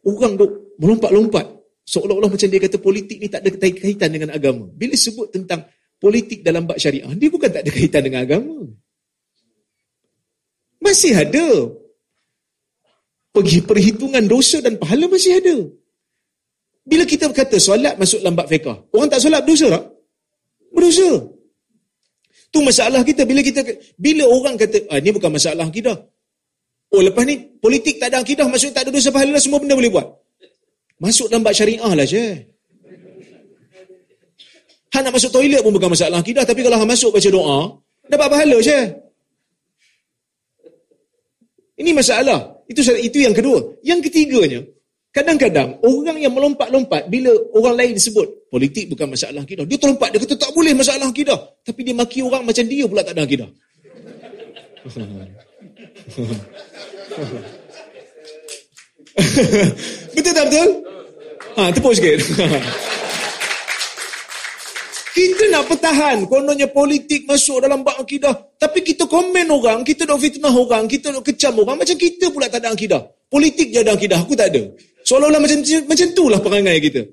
[0.00, 4.70] Orang duk melompat-lompat seolah-olah macam dia kata politik ni tak ada kaitan dengan agama.
[4.70, 5.66] Bila sebut tentang
[5.98, 8.56] politik dalam bab syariah, dia bukan tak ada kaitan dengan agama.
[10.80, 11.76] Masih ada.
[13.30, 15.56] Pergi perhitungan dosa dan pahala masih ada.
[16.82, 19.84] Bila kita kata solat masuk lambat fiqah, orang tak solat berdosa tak?
[20.74, 21.10] Berdosa.
[22.50, 23.62] Tu masalah kita bila kita
[23.94, 25.94] bila orang kata ah ni bukan masalah akidah.
[26.90, 29.90] Oh lepas ni politik tak ada akidah maksudnya tak ada dosa pahala semua benda boleh
[29.94, 30.06] buat.
[30.98, 32.24] Masuk dalam bab syariah lah je.
[34.90, 37.58] Han nak masuk toilet pun bukan masalah akidah tapi kalau han masuk baca doa
[38.10, 38.78] dapat pahala je.
[41.78, 42.58] Ini masalah.
[42.66, 43.80] Itu itu yang kedua.
[43.80, 44.60] Yang ketiganya,
[45.10, 49.64] Kadang-kadang orang yang melompat-lompat bila orang lain disebut politik bukan masalah akidah.
[49.64, 51.38] Dia terlompat, dia kata tak boleh masalah akidah.
[51.62, 53.46] Tapi dia maki orang macam dia pula tak ada akidah.
[60.14, 60.68] betul tak betul?
[61.56, 62.18] Ha, tepuk sikit.
[65.16, 68.34] kita nak pertahan kononnya politik masuk dalam bak akidah.
[68.58, 71.78] Tapi kita komen orang, kita nak fitnah orang, kita nak kecam orang.
[71.78, 73.06] Macam kita pula tak ada akidah.
[73.30, 74.66] Politik je ada akidah, aku tak ada.
[75.06, 77.06] Seolah-olah macam macam itulah perangai kita.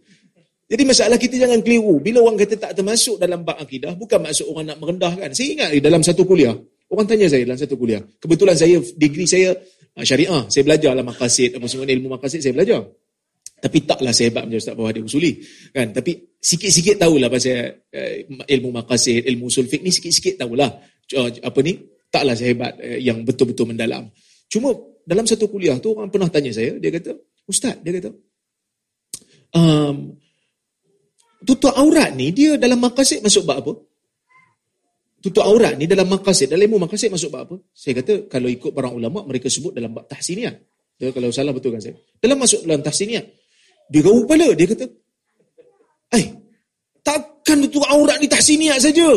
[0.68, 2.04] Jadi masalah kita jangan keliru.
[2.04, 5.32] Bila orang kata tak termasuk dalam bab akidah, bukan maksud orang nak merendahkan.
[5.32, 6.52] Saya ingat dalam satu kuliah,
[6.92, 8.04] orang tanya saya dalam satu kuliah.
[8.20, 9.56] Kebetulan saya, degree saya
[9.96, 10.44] ah, syariah.
[10.52, 12.84] Saya belajar lah makasid, apa semua ilmu makasid saya belajar.
[13.58, 15.32] Tapi taklah saya hebat macam Ustaz Bahadir Usuli.
[15.74, 15.90] Kan?
[15.90, 18.14] Tapi sikit-sikit tahulah pasal uh,
[18.46, 20.70] ilmu makasid, ilmu usul fiqh ni sikit-sikit tahulah.
[21.16, 21.74] Uh, apa ni?
[22.12, 24.14] Taklah saya hebat uh, yang betul-betul mendalam.
[24.46, 27.18] Cuma dalam satu kuliah tu orang pernah tanya saya, dia kata,
[27.50, 28.12] Ustaz, dia kata,
[29.56, 30.14] um,
[31.44, 33.74] tutup aurat ni, dia dalam makasid masuk bab apa?
[35.28, 36.48] tutup aurat ni dalam maqasid.
[36.48, 37.56] Dalam ilmu maqasid masuk bab apa?
[37.74, 40.56] Saya kata kalau ikut para ulama mereka sebut dalam bab tahsiniat.
[40.98, 42.00] Dia kalau salah betul kan saya?
[42.18, 43.26] Dalam masuk dalam tahsiniat.
[43.88, 44.86] Dia gaul kepala, dia kata,
[46.20, 46.26] "Eh,
[47.04, 49.10] takkan tutup aurat ni tahsiniat saja?"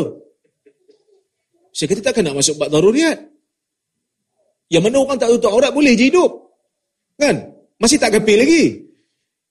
[1.71, 3.17] Saya kata takkan nak masuk bab daruriat.
[4.71, 6.31] Yang mana orang tak tutup aurat boleh je hidup.
[7.19, 7.55] Kan?
[7.79, 8.63] Masih tak kepil lagi.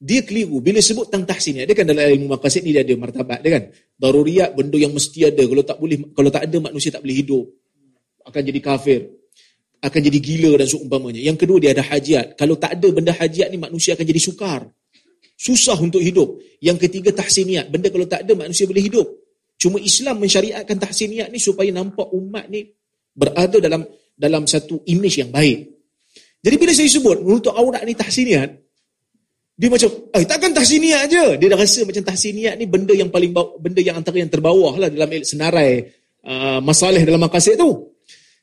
[0.00, 0.64] Dia keliru.
[0.64, 3.44] Bila sebut tentang tahsin, dia kan dalam ilmu maqasid ni dia ada martabat.
[3.44, 3.64] Dia kan?
[4.00, 5.44] Daruriyat, benda yang mesti ada.
[5.44, 7.44] Kalau tak boleh, kalau tak ada, manusia tak boleh hidup.
[8.24, 9.00] Akan jadi kafir.
[9.84, 11.20] Akan jadi gila dan seumpamanya.
[11.20, 12.32] Yang kedua, dia ada hajiat.
[12.40, 14.60] Kalau tak ada benda hajiat ni, manusia akan jadi sukar.
[15.36, 16.40] Susah untuk hidup.
[16.64, 17.68] Yang ketiga, tahsiniat.
[17.68, 19.04] Benda kalau tak ada, manusia boleh hidup.
[19.60, 22.72] Cuma Islam mensyariatkan tahsiniat ni supaya nampak umat ni
[23.12, 23.84] berada dalam
[24.16, 25.68] dalam satu image yang baik.
[26.40, 28.59] Jadi bila saya sebut untuk aurat ni tahsiniat,
[29.60, 31.24] dia macam, eh takkan tahsiniat je.
[31.36, 34.72] Dia dah rasa macam tahsiniat ni benda yang paling bawah, benda yang antara yang terbawah
[34.80, 35.84] lah dalam senarai
[36.24, 37.92] uh, masalah dalam makasid tu.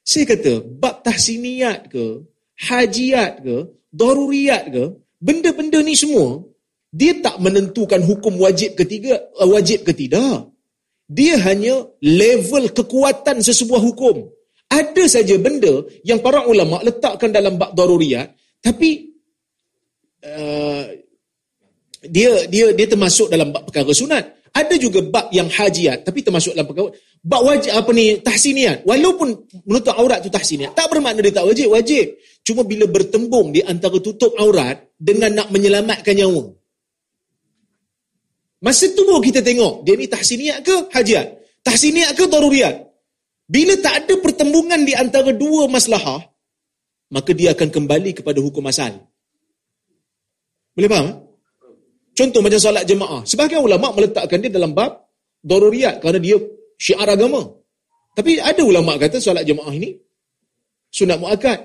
[0.06, 2.22] Saya kata, bab tahsiniat ke,
[2.70, 3.58] hajiat ke,
[3.90, 4.84] daruriyat ke,
[5.18, 6.46] benda-benda ni semua,
[6.94, 10.54] dia tak menentukan hukum wajib ketiga, uh, wajib ke tidak.
[11.10, 14.30] Dia hanya level kekuatan sesebuah hukum.
[14.70, 19.18] Ada saja benda yang para ulama letakkan dalam bab daruriyat, tapi
[20.22, 20.97] uh,
[22.08, 24.24] dia dia dia termasuk dalam bab perkara sunat.
[24.52, 26.90] Ada juga bab yang hajiat tapi termasuk dalam perkara
[27.22, 28.88] bab wajib apa ni tahsiniat.
[28.88, 29.28] Walaupun
[29.68, 32.18] menutup aurat tu tahsiniat, tak bermakna dia tak wajib, wajib.
[32.42, 36.58] Cuma bila bertembung di antara tutup aurat dengan nak menyelamatkan nyawa.
[38.58, 41.28] Masa tu baru kita tengok, dia ni tahsiniat ke hajiat?
[41.62, 42.90] Tahsiniat ke daruriat?
[43.46, 46.26] Bila tak ada pertembungan di antara dua maslahah,
[47.14, 48.98] maka dia akan kembali kepada hukum asal.
[50.74, 51.08] Boleh faham?
[51.08, 51.16] Eh?
[52.18, 53.22] Contoh macam solat jemaah.
[53.30, 55.06] Sebahagian ulama meletakkan dia dalam bab
[55.46, 56.34] daruriyat kerana dia
[56.82, 57.46] syiar agama.
[58.18, 59.94] Tapi ada ulama kata solat jemaah ini
[60.90, 61.62] sunat muakkad.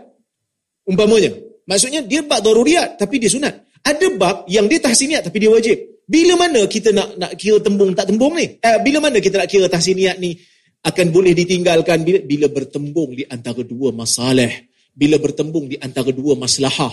[0.84, 1.32] Umpamanya.
[1.64, 3.64] Maksudnya dia bab daruriyat tapi dia sunat.
[3.80, 6.04] Ada bab yang dia tahsiniat tapi dia wajib.
[6.04, 8.60] Bila mana kita nak nak kira tembung tak tembung ni?
[8.60, 10.36] Eh, bila mana kita nak kira tahsiniat ni
[10.84, 14.52] akan boleh ditinggalkan bila, bila bertembung di antara dua masalah.
[14.92, 16.92] Bila bertembung di antara dua maslahah.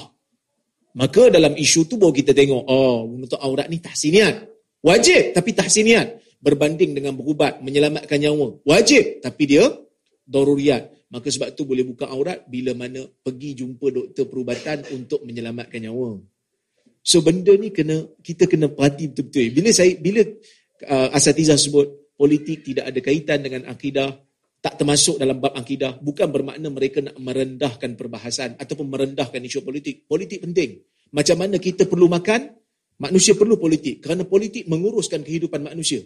[0.97, 4.49] Maka dalam isu tu baru kita tengok, oh, untuk aurat ni tahsiniat.
[4.81, 6.17] Wajib tapi tahsiniat.
[6.39, 8.63] Berbanding dengan berubat, menyelamatkan nyawa.
[8.63, 9.67] Wajib tapi dia
[10.23, 10.87] daruriat.
[11.09, 16.21] Maka sebab tu boleh buka aurat bila mana pergi jumpa doktor perubatan untuk menyelamatkan nyawa.
[17.01, 19.47] So benda ni kena kita kena perhati betul-betul.
[19.57, 20.21] Bila saya bila
[20.85, 24.13] uh, asatiza sebut politik tidak ada kaitan dengan akidah,
[24.59, 30.03] tak termasuk dalam bab akidah bukan bermakna mereka nak merendahkan perbahasan ataupun merendahkan isu politik.
[30.03, 30.83] Politik penting.
[31.15, 32.51] Macam mana kita perlu makan,
[32.99, 36.03] manusia perlu politik kerana politik menguruskan kehidupan manusia.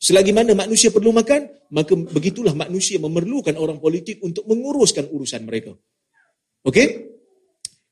[0.00, 5.72] Selagi mana manusia perlu makan, maka begitulah manusia memerlukan orang politik untuk menguruskan urusan mereka.
[6.64, 7.12] Okey?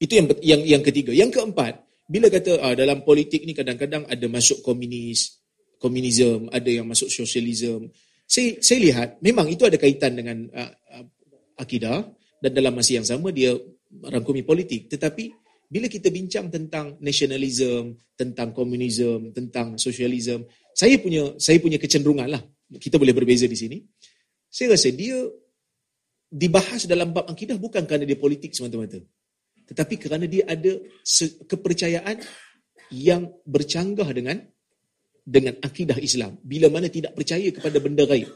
[0.00, 1.12] Itu yang yang yang ketiga.
[1.14, 5.40] Yang keempat, bila kata ah, dalam politik ni kadang-kadang ada masuk komunis,
[5.78, 7.92] komunisme, ada yang masuk sosialisme,
[8.32, 11.04] saya, saya lihat memang itu ada kaitan dengan uh, uh,
[11.60, 12.00] akidah
[12.40, 13.52] dan dalam masa yang sama dia
[13.92, 14.88] rangkumi politik.
[14.88, 15.28] Tetapi
[15.68, 22.40] bila kita bincang tentang nasionalisme, tentang komunisme, tentang sosialisme, saya punya saya punya kecenderungan lah.
[22.72, 23.78] Kita boleh berbeza di sini.
[24.48, 25.28] Saya rasa dia
[26.32, 28.96] dibahas dalam bab akidah bukan kerana dia politik semata-mata.
[29.68, 30.72] Tetapi kerana dia ada
[31.44, 32.16] kepercayaan
[32.92, 34.40] yang bercanggah dengan
[35.22, 36.38] dengan akidah Islam.
[36.42, 38.28] Bila mana tidak percaya kepada benda gaib.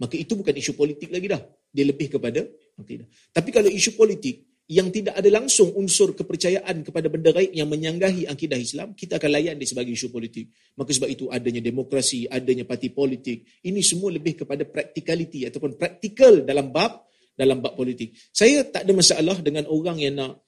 [0.00, 1.42] Maka itu bukan isu politik lagi dah.
[1.70, 2.40] Dia lebih kepada
[2.80, 3.06] akidah.
[3.34, 8.30] Tapi kalau isu politik yang tidak ada langsung unsur kepercayaan kepada benda gaib yang menyanggahi
[8.30, 10.54] akidah Islam, kita akan layan dia sebagai isu politik.
[10.78, 13.44] Maka sebab itu adanya demokrasi, adanya parti politik.
[13.66, 18.14] Ini semua lebih kepada practicality ataupun practical dalam bab dalam bab politik.
[18.30, 20.38] Saya tak ada masalah dengan orang yang nak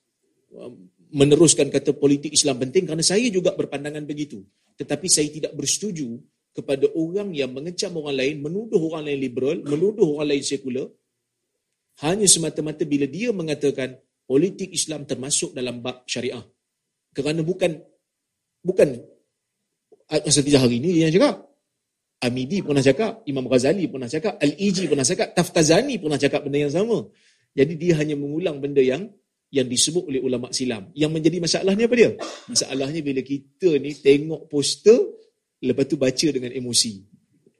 [0.54, 4.44] um, meneruskan kata politik Islam penting kerana saya juga berpandangan begitu.
[4.76, 6.18] Tetapi saya tidak bersetuju
[6.52, 10.88] kepada orang yang mengecam orang lain, menuduh orang lain liberal, menuduh orang lain sekular,
[12.04, 16.44] hanya semata-mata bila dia mengatakan politik Islam termasuk dalam bab syariah.
[17.12, 17.76] Kerana bukan
[18.64, 18.96] bukan
[20.12, 21.40] Asatijah hari ini yang cakap.
[22.22, 26.70] Amidi pernah cakap, Imam Ghazali pernah cakap, Al-Iji pernah cakap, Taftazani pernah cakap benda yang
[26.70, 27.10] sama.
[27.56, 29.10] Jadi dia hanya mengulang benda yang
[29.52, 30.88] yang disebut oleh ulama silam.
[30.96, 32.10] Yang menjadi masalahnya apa dia?
[32.48, 34.96] Masalahnya bila kita ni tengok poster
[35.60, 37.04] lepas tu baca dengan emosi.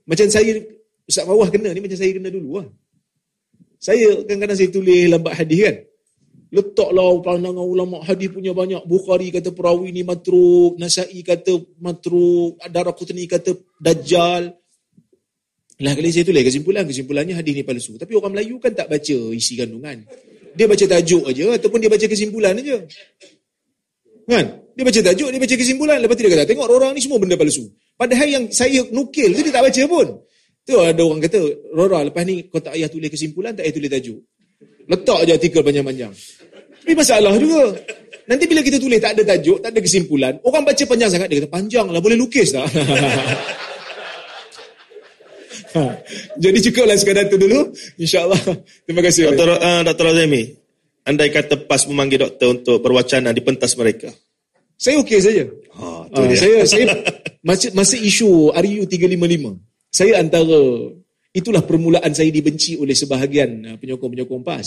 [0.09, 0.57] Macam saya
[1.07, 2.69] Ustaz Fawah kena ni macam saya kena dulu lah.
[3.77, 5.77] Saya kadang-kadang saya tulis lambat hadis kan.
[6.53, 8.85] Letaklah pandangan ulama hadis punya banyak.
[8.89, 14.53] Bukhari kata perawi ni matruk, Nasai kata matruk, Daraqutni kata dajjal.
[15.83, 17.99] Lah kali saya tulis kesimpulan, kesimpulannya hadis ni palsu.
[17.99, 20.07] Tapi orang Melayu kan tak baca isi kandungan.
[20.53, 22.77] Dia baca tajuk aja ataupun dia baca kesimpulan aja.
[24.29, 24.47] Kan?
[24.73, 25.97] Dia baca tajuk, dia baca kesimpulan.
[26.01, 27.69] Lepas tu dia kata, tengok orang ni semua benda palsu.
[27.97, 30.07] Padahal yang saya nukil tu dia tak baca pun.
[30.63, 31.41] Tu ada orang kata,
[31.75, 34.19] Rora lepas ni kau tak payah tulis kesimpulan, tak payah tulis tajuk.
[34.89, 36.13] Letak aja artikel panjang-panjang.
[36.83, 37.75] Tapi masalah juga.
[38.31, 41.43] Nanti bila kita tulis tak ada tajuk, tak ada kesimpulan, orang baca panjang sangat, dia
[41.43, 42.67] kata panjang lah, boleh lukis tak?
[45.77, 45.85] ha.
[46.43, 47.73] Jadi cukuplah sekadar itu dulu.
[47.99, 48.41] InsyaAllah.
[48.85, 49.33] Terima kasih.
[49.33, 49.49] Dr.
[49.57, 50.07] Uh, Dr.
[50.13, 50.43] Azami,
[51.07, 54.11] andai kata PAS memanggil doktor untuk berwacana di pentas mereka.
[54.77, 55.45] Saya okey saja.
[55.79, 56.85] Ha, uh, saya saya
[57.47, 60.59] masa, masa isu RU 355, saya antara
[61.33, 64.67] itulah permulaan saya dibenci oleh sebahagian uh, penyokong-penyokong PAS.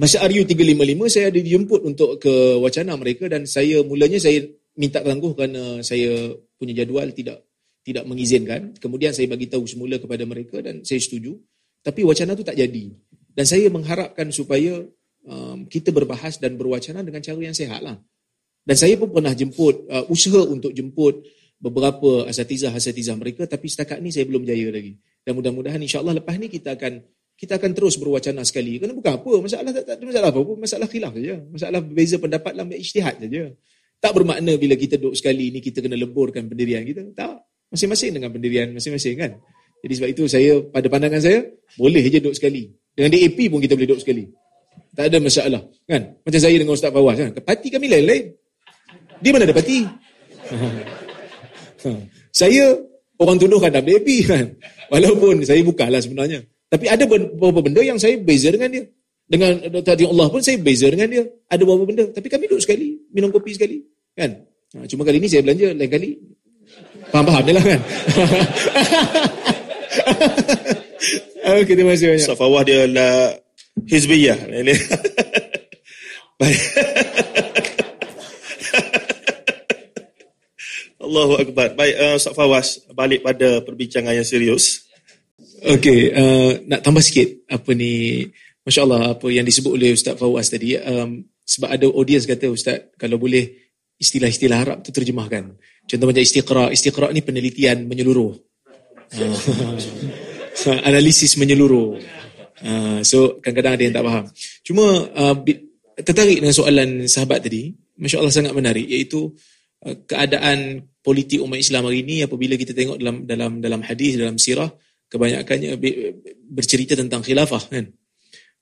[0.00, 4.40] Masa RU 355 saya ada dijemput untuk ke wacana mereka dan saya mulanya saya
[4.78, 7.49] minta tangguh kerana saya punya jadual tidak
[7.80, 8.76] tidak mengizinkan.
[8.76, 11.36] Kemudian saya bagi tahu semula kepada mereka dan saya setuju.
[11.80, 12.84] Tapi wacana itu tak jadi.
[13.32, 14.84] Dan saya mengharapkan supaya
[15.24, 17.96] um, kita berbahas dan berwacana dengan cara yang sehat lah.
[18.60, 21.24] Dan saya pun pernah jemput, uh, usaha untuk jemput
[21.60, 24.96] beberapa asatizah-asatizah mereka tapi setakat ni saya belum jaya lagi.
[25.24, 27.04] Dan mudah-mudahan insyaAllah lepas ni kita akan
[27.40, 28.76] kita akan terus berwacana sekali.
[28.76, 31.34] Kerana bukan apa, masalah tak, tak ada masalah apa, masalah khilaf saja.
[31.48, 33.42] Masalah berbeza pendapat dalam ijtihad saja.
[34.00, 37.08] Tak bermakna bila kita duduk sekali ni kita kena leburkan pendirian kita.
[37.16, 37.49] Tak.
[37.70, 39.32] Masing-masing dengan pendirian masing-masing kan.
[39.80, 41.40] Jadi sebab itu saya, pada pandangan saya,
[41.80, 42.68] boleh je duduk sekali.
[42.92, 44.28] Dengan DAP pun kita boleh duduk sekali.
[44.92, 45.62] Tak ada masalah.
[45.88, 46.02] Kan?
[46.20, 47.16] Macam saya dengan Ustaz Fawaz.
[47.16, 47.30] Kan?
[47.40, 48.24] Parti kami lain-lain.
[49.20, 49.86] Di mana ada parti?
[52.40, 52.76] saya
[53.16, 54.44] orang tuduhkan DAP kan.
[54.92, 56.44] Walaupun saya bukanlah sebenarnya.
[56.70, 58.84] Tapi ada beberapa benda yang saya beza dengan dia.
[59.30, 61.24] Dengan tadi Allah pun saya beza dengan dia.
[61.46, 62.04] Ada beberapa benda.
[62.10, 62.98] Tapi kami duduk sekali.
[63.14, 63.78] Minum kopi sekali.
[64.14, 64.42] Kan?
[64.74, 65.70] Ha, cuma kali ni saya belanja.
[65.74, 66.18] Lain kali.
[67.10, 67.80] Faham-faham je lah kan?
[71.60, 72.22] okay, terima kasih banyak.
[72.22, 73.34] Safawah dia lah
[73.86, 74.38] Hizbiyah.
[76.40, 76.60] Baik.
[81.10, 81.74] Allahu Akbar.
[81.74, 84.86] Baik, uh, Ustaz Fawaz, balik pada perbincangan yang serius.
[85.60, 88.22] Okey, uh, nak tambah sikit apa ni,
[88.64, 90.78] Masya Allah apa yang disebut oleh Ustaz Fawaz tadi.
[90.78, 95.58] Um, sebab ada audiens kata Ustaz, kalau boleh istilah-istilah Arab tu terjemahkan.
[95.90, 96.70] Contoh macam istiqra.
[96.70, 98.30] Istiqra ni penelitian menyeluruh.
[99.10, 101.98] Uh, analisis menyeluruh.
[102.62, 104.24] Uh, so kadang-kadang ada yang tak faham.
[104.62, 105.36] Cuma uh,
[105.98, 107.74] tertarik dengan soalan sahabat tadi.
[107.98, 108.86] Masya Allah sangat menarik.
[108.86, 109.34] Iaitu
[109.82, 114.38] uh, keadaan politik umat Islam hari ini apabila kita tengok dalam dalam dalam hadis dalam
[114.38, 114.70] sirah
[115.10, 115.74] kebanyakannya
[116.46, 117.90] bercerita tentang khilafah kan.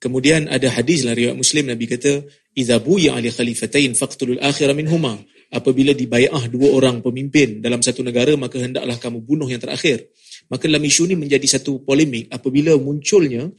[0.01, 2.25] Kemudian ada hadis dalam riwayat Muslim Nabi kata
[2.57, 8.37] idza buya ali khalifatain faqtulul akhir minhuma apabila dibayah dua orang pemimpin dalam satu negara
[8.37, 10.09] maka hendaklah kamu bunuh yang terakhir.
[10.49, 13.49] Maka dalam isu ini menjadi satu polemik apabila munculnya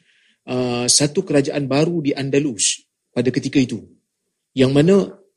[0.46, 3.82] uh, satu kerajaan baru di Andalus pada ketika itu.
[4.54, 4.94] Yang mana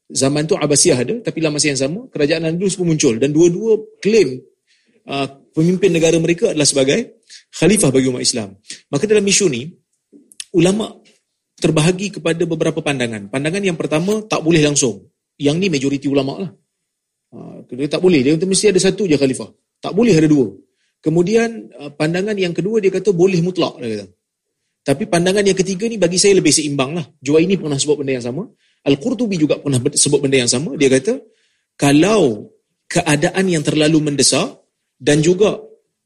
[0.10, 3.82] zaman tu Abbasiyah ada tapi dalam masa yang sama kerajaan Andalus pun muncul dan dua-dua
[4.02, 4.42] klaim
[5.10, 7.22] uh, pemimpin negara mereka adalah sebagai
[7.54, 8.58] khalifah bagi umat Islam.
[8.90, 9.70] Maka dalam isu ni
[10.54, 10.90] ulama
[11.58, 13.30] terbahagi kepada beberapa pandangan.
[13.30, 15.13] Pandangan yang pertama tak boleh langsung.
[15.44, 16.52] Yang ni majoriti ulama lah.
[17.34, 18.20] Ha, dia tak boleh.
[18.24, 19.50] Dia mesti ada satu je khalifah.
[19.84, 20.48] Tak boleh ada dua.
[21.04, 23.76] Kemudian uh, pandangan yang kedua dia kata boleh mutlak.
[23.84, 24.06] Dia kata.
[24.84, 27.06] Tapi pandangan yang ketiga ni bagi saya lebih seimbang lah.
[27.20, 28.44] Jua ini pernah sebut benda yang sama.
[28.84, 30.76] Al-Qurtubi juga pernah sebut benda yang sama.
[30.76, 31.24] Dia kata,
[31.80, 32.52] kalau
[32.92, 34.60] keadaan yang terlalu mendesak
[35.00, 35.56] dan juga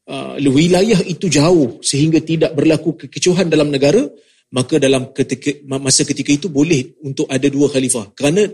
[0.06, 4.06] uh, wilayah itu jauh sehingga tidak berlaku kekecohan dalam negara,
[4.54, 8.14] maka dalam ketika, masa ketika itu boleh untuk ada dua khalifah.
[8.14, 8.46] Kerana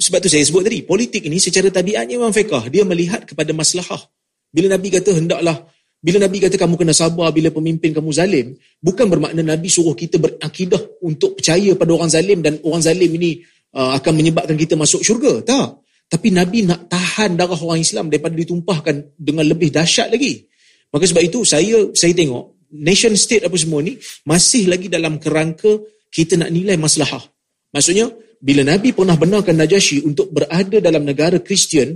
[0.00, 2.72] sebab tu saya sebut tadi, politik ini secara tabiatnya memang fiqah.
[2.72, 4.00] Dia melihat kepada maslahah.
[4.48, 5.68] Bila Nabi kata hendaklah,
[6.00, 10.16] bila Nabi kata kamu kena sabar bila pemimpin kamu zalim, bukan bermakna Nabi suruh kita
[10.16, 13.44] berakidah untuk percaya pada orang zalim dan orang zalim ini
[13.76, 15.44] uh, akan menyebabkan kita masuk syurga.
[15.44, 15.84] Tak.
[16.10, 20.48] Tapi Nabi nak tahan darah orang Islam daripada ditumpahkan dengan lebih dahsyat lagi.
[20.90, 23.94] Maka sebab itu saya saya tengok nation state apa semua ni
[24.26, 25.78] masih lagi dalam kerangka
[26.10, 27.22] kita nak nilai maslahah.
[27.70, 31.92] Maksudnya bila Nabi pernah benarkan Najasyi untuk berada dalam negara Kristian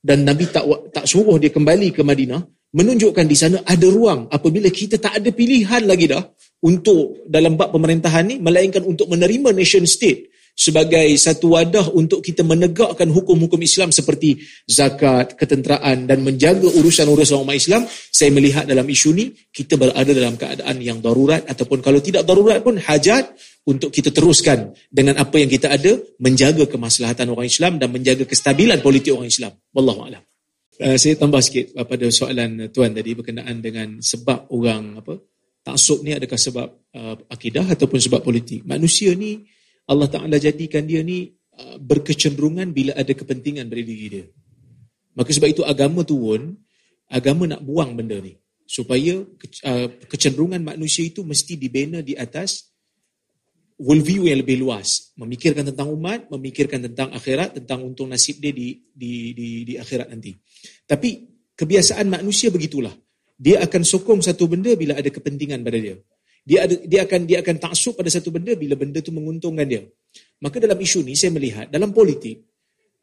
[0.00, 2.40] dan Nabi tak tak suruh dia kembali ke Madinah,
[2.76, 6.22] menunjukkan di sana ada ruang apabila kita tak ada pilihan lagi dah
[6.62, 12.44] untuk dalam bab pemerintahan ni melainkan untuk menerima nation state sebagai satu wadah untuk kita
[12.44, 19.10] menegakkan hukum-hukum Islam seperti zakat, ketenteraan dan menjaga urusan-urusan umat Islam, saya melihat dalam isu
[19.16, 23.32] ni kita berada dalam keadaan yang darurat ataupun kalau tidak darurat pun hajat
[23.68, 28.80] untuk kita teruskan dengan apa yang kita ada menjaga kemaslahatan orang Islam dan menjaga kestabilan
[28.80, 29.52] politik orang Islam.
[29.72, 30.22] Wallahu a'lam.
[30.80, 35.20] Uh, saya tambah sikit uh, pada soalan tuan tadi berkenaan dengan sebab orang apa
[35.60, 38.64] taksub ni adakah sebab uh, akidah ataupun sebab politik.
[38.64, 39.44] Manusia ni
[39.90, 44.26] Allah Taala jadikan dia ni uh, berkecenderungan bila ada kepentingan pada diri dia.
[45.18, 46.54] Maka sebab itu agama turun,
[47.10, 48.38] agama nak buang benda ni
[48.70, 49.18] supaya
[49.66, 52.70] uh, kecenderungan manusia itu mesti dibina di atas
[53.82, 58.78] worldview yang lebih luas, memikirkan tentang umat, memikirkan tentang akhirat, tentang untung nasib dia di
[58.94, 60.38] di di di akhirat nanti.
[60.86, 61.26] Tapi
[61.58, 62.94] kebiasaan manusia begitulah.
[63.40, 65.96] Dia akan sokong satu benda bila ada kepentingan pada dia.
[66.44, 69.84] Dia ada, dia akan dia akan taksub pada satu benda bila benda itu menguntungkan dia.
[70.40, 72.40] Maka dalam isu ni saya melihat dalam politik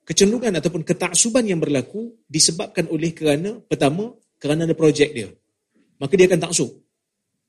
[0.08, 5.30] kecenderungan ataupun ketaksuban yang berlaku disebabkan oleh kerana pertama kerana ada projek dia.
[6.02, 6.69] Maka dia akan taksub.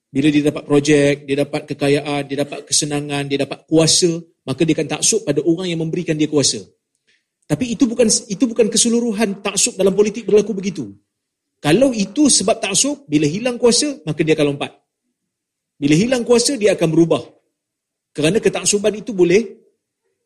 [0.08, 4.08] Bila dia dapat projek, dia dapat kekayaan, dia dapat kesenangan, dia dapat kuasa,
[4.48, 6.64] maka dia akan taksub pada orang yang memberikan dia kuasa.
[7.44, 10.96] Tapi itu bukan itu bukan keseluruhan taksub dalam politik berlaku begitu.
[11.60, 14.72] Kalau itu sebab taksub, bila hilang kuasa, maka dia akan lompat.
[15.78, 17.22] Bila hilang kuasa, dia akan berubah.
[18.10, 19.62] Kerana ketaksuban itu boleh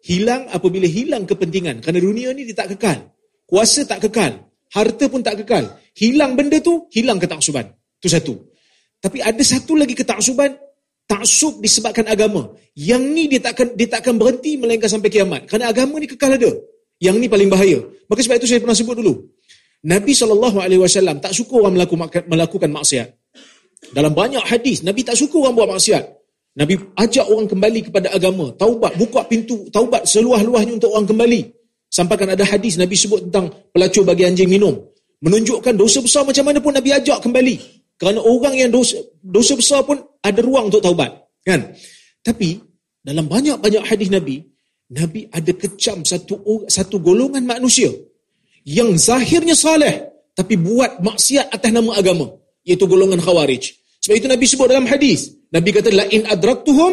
[0.09, 1.85] hilang apabila hilang kepentingan.
[1.85, 3.13] Kerana dunia ni dia tak kekal.
[3.45, 4.49] Kuasa tak kekal.
[4.73, 5.77] Harta pun tak kekal.
[5.93, 7.69] Hilang benda tu, hilang ketaksuban.
[8.01, 8.35] Itu satu.
[8.97, 10.57] Tapi ada satu lagi ketaksuban,
[11.05, 12.49] taksub disebabkan agama.
[12.73, 15.45] Yang ni dia takkan dia takkan berhenti melainkan sampai kiamat.
[15.45, 16.49] Kerana agama ni kekal ada.
[16.97, 17.85] Yang ni paling bahaya.
[18.09, 19.29] Maka sebab itu saya pernah sebut dulu.
[19.83, 23.09] Nabi SAW tak suka orang melakukan, melakukan maksiat.
[23.91, 26.05] Dalam banyak hadis, Nabi tak suka orang buat maksiat.
[26.53, 28.55] Nabi ajak orang kembali kepada agama.
[28.55, 31.41] Taubat, buka pintu taubat seluah-luahnya untuk orang kembali.
[31.91, 34.79] Sampaikan ada hadis Nabi sebut tentang pelacur bagi anjing minum.
[35.23, 37.57] Menunjukkan dosa besar macam mana pun Nabi ajak kembali.
[37.99, 41.11] Kerana orang yang dosa, dosa besar pun ada ruang untuk taubat.
[41.43, 41.75] Kan?
[42.23, 42.59] Tapi
[43.03, 44.41] dalam banyak-banyak hadis Nabi,
[44.93, 47.89] Nabi ada kecam satu satu golongan manusia
[48.69, 52.29] yang zahirnya saleh tapi buat maksiat atas nama agama,
[52.67, 53.75] iaitu golongan khawarij.
[54.03, 56.93] Sebab itu Nabi sebut dalam hadis, Nabi kata la in adraktuhum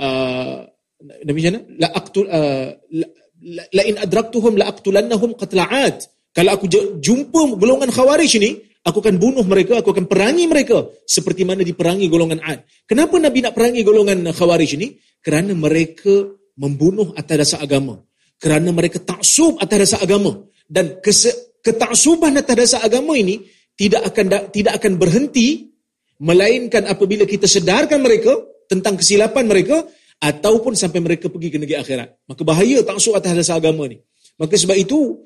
[0.00, 0.58] uh,
[0.98, 1.60] Nabi mana?
[1.78, 6.08] La aqtul uh, la, la in adraktuhum la aqtulannahum qatla'at.
[6.32, 6.66] Kalau aku
[7.02, 12.08] jumpa golongan khawarij ni, Aku akan bunuh mereka, aku akan perangi mereka seperti mana diperangi
[12.08, 12.64] golongan Ad.
[12.88, 14.96] Kenapa Nabi nak perangi golongan Khawarij ini?
[15.20, 18.00] Kerana mereka membunuh atas dasar agama.
[18.40, 20.40] Kerana mereka taksub atas dasar agama.
[20.64, 21.04] Dan
[21.60, 23.44] ketaksuban atas dasar agama ini
[23.78, 25.70] tidak akan tidak akan berhenti
[26.18, 28.34] melainkan apabila kita sedarkan mereka
[28.66, 29.86] tentang kesilapan mereka
[30.18, 32.26] ataupun sampai mereka pergi ke negeri akhirat.
[32.26, 34.02] Maka bahaya taksub atas dasar agama ini.
[34.34, 35.22] Maka sebab itu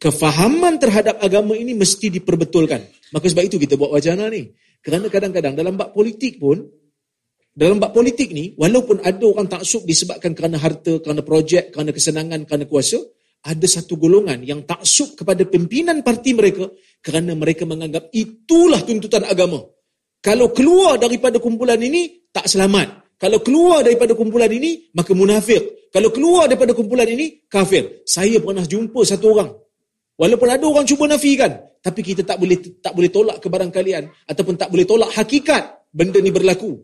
[0.00, 2.80] kefahaman terhadap agama ini mesti diperbetulkan.
[3.12, 4.48] Maka sebab itu kita buat wacana ni.
[4.82, 6.58] Kerana kadang-kadang dalam bab politik pun,
[7.52, 12.48] dalam bab politik ni, walaupun ada orang taksub disebabkan kerana harta, kerana projek, kerana kesenangan,
[12.48, 12.98] kerana kuasa,
[13.42, 16.70] ada satu golongan yang taksub kepada pimpinan parti mereka
[17.02, 19.62] kerana mereka menganggap itulah tuntutan agama.
[20.22, 23.18] Kalau keluar daripada kumpulan ini, tak selamat.
[23.18, 25.90] Kalau keluar daripada kumpulan ini, maka munafik.
[25.90, 28.06] Kalau keluar daripada kumpulan ini, kafir.
[28.06, 29.50] Saya pernah jumpa satu orang
[30.22, 31.50] Walaupun ada orang cuba nafikan,
[31.80, 36.20] tapi kita tak boleh tak boleh tolak kebarang kalian ataupun tak boleh tolak hakikat benda
[36.20, 36.78] ni berlaku.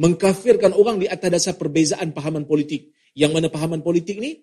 [0.00, 2.90] Mengkafirkan orang di atas dasar perbezaan pahaman politik.
[3.12, 4.40] Yang mana pahaman politik ni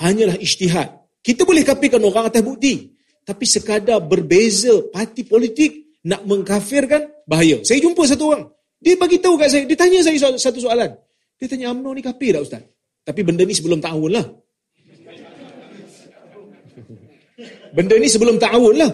[0.00, 0.88] hanyalah ijtihad.
[1.20, 2.94] Kita boleh kafirkan orang atas bukti.
[3.22, 7.62] Tapi sekadar berbeza parti politik nak mengkafirkan bahaya.
[7.62, 8.50] Saya jumpa satu orang.
[8.82, 10.90] Dia bagi tahu kat saya, dia tanya saya satu soalan.
[11.38, 12.62] Dia tanya UMNO ni kafir tak ustaz?
[13.06, 14.26] Tapi benda ni sebelum tahun lah.
[17.76, 18.90] Benda ni sebelum ta'awun lah.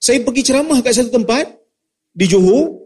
[0.00, 1.44] Saya pergi ceramah kat satu tempat,
[2.14, 2.80] di Johor,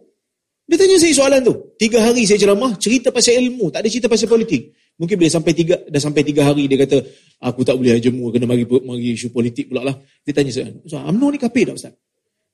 [0.64, 1.54] dia tanya saya soalan tu.
[1.76, 4.72] Tiga hari saya ceramah, cerita pasal ilmu, tak ada cerita pasal politik.
[4.94, 7.02] Mungkin boleh sampai tiga, dah sampai tiga hari, dia kata,
[7.42, 9.96] aku tak boleh jemu, kena mari, mari isu politik pula lah.
[10.22, 11.94] Dia tanya saya, so, UMNO ni kapir tak Ustaz?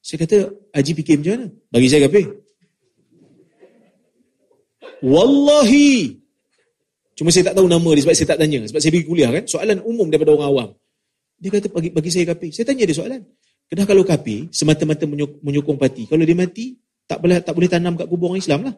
[0.00, 0.36] Saya kata,
[0.72, 1.46] Haji fikir macam mana?
[1.68, 2.24] Bagi saya kapir.
[5.04, 6.16] Wallahi.
[7.16, 8.64] Cuma saya tak tahu nama dia sebab saya tak tanya.
[8.64, 9.44] Sebab saya pergi kuliah kan.
[9.44, 10.68] Soalan umum daripada orang awam.
[11.36, 12.48] Dia kata bagi, bagi saya kapi.
[12.52, 13.20] Saya tanya dia soalan.
[13.68, 15.04] Kenapa kalau kapi semata-mata
[15.44, 16.08] menyokong parti?
[16.08, 18.74] Kalau dia mati, tak boleh tak boleh tanam kat kubur orang Islam lah.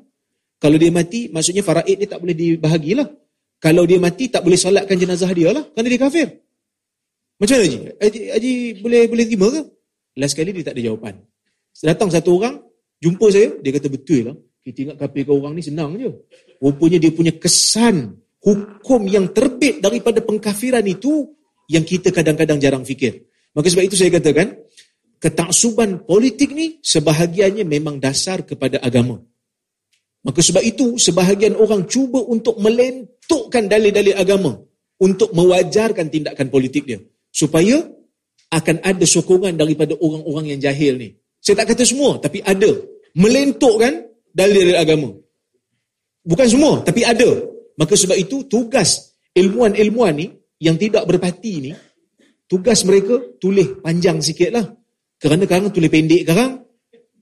[0.59, 3.07] Kalau dia mati, maksudnya faraid dia tak boleh dibahagilah.
[3.63, 5.63] Kalau dia mati, tak boleh solatkan jenazah dia lah.
[5.71, 6.27] Kerana dia kafir.
[7.39, 7.79] Macam mana Haji?
[8.03, 9.61] Haji, Haji boleh boleh terima ke?
[10.19, 11.15] Last kali dia tak ada jawapan.
[11.79, 12.59] Datang satu orang,
[12.99, 14.37] jumpa saya, dia kata betul lah.
[14.63, 16.11] Kita ingat kafir ke orang ni senang je.
[16.63, 21.31] Rupanya dia punya kesan hukum yang terbit daripada pengkafiran itu
[21.71, 23.27] yang kita kadang-kadang jarang fikir.
[23.55, 24.59] Maka sebab itu saya katakan,
[25.23, 29.23] ketaksuban politik ni sebahagiannya memang dasar kepada agama.
[30.23, 34.55] Maka sebab itu sebahagian orang cuba untuk melentukkan dalil-dalil agama
[35.03, 37.03] untuk mewajarkan tindakan politik dia.
[37.35, 37.83] Supaya
[38.55, 41.19] akan ada sokongan daripada orang-orang yang jahil ni.
[41.43, 42.71] Saya tak kata semua, tapi ada.
[43.19, 45.11] Melentukkan dalil agama.
[46.23, 47.27] Bukan semua, tapi ada.
[47.75, 50.31] Maka sebab itu tugas ilmuan-ilmuan ni
[50.63, 51.73] yang tidak berpati ni,
[52.47, 54.67] tugas mereka tulis panjang sikit lah.
[55.19, 56.63] Kerana kadang tulis pendek sekarang,